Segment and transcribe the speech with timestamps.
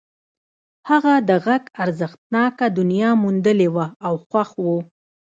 [0.89, 4.67] هغه د غږ ارزښتناکه دنيا موندلې وه او خوښ و.